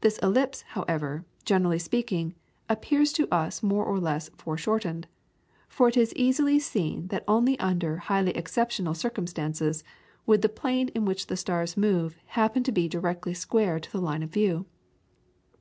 [0.00, 2.36] This ellipse, however, generally speaking,
[2.68, 5.08] appears to us more or less foreshortened,
[5.66, 9.82] for it is easily seen that only under highly exceptional circumstances
[10.24, 14.00] would the plane in which the stars move happen to be directly square to the
[14.00, 14.66] line of view.